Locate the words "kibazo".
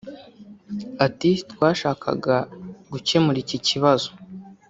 3.67-4.09